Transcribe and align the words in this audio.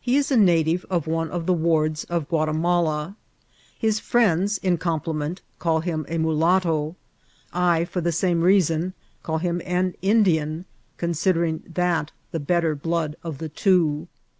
He 0.00 0.16
is 0.16 0.32
a 0.32 0.36
native 0.36 0.84
of 0.90 1.06
one 1.06 1.30
of 1.30 1.46
the 1.46 1.52
wards 1.52 2.02
of 2.02 2.28
Guatimala. 2.28 3.14
His 3.78 4.00
friends, 4.00 4.58
in 4.58 4.76
compliment, 4.76 5.40
call 5.60 5.78
him 5.82 6.04
a 6.08 6.18
mulatto; 6.18 6.96
I, 7.52 7.84
for 7.84 8.00
the 8.00 8.10
same 8.10 8.40
reason, 8.40 8.92
call 9.22 9.38
him 9.38 9.62
an 9.64 9.94
Indian, 10.02 10.64
considering 10.96 11.58
that 11.72 12.08
THB 12.08 12.08
CHOLBKA. 12.08 12.38
885 12.42 12.46
the 12.48 12.52
hettef 12.76 12.82
blood 12.82 13.16
of 13.22 13.38
the 13.38 13.48
two. 13.48 14.08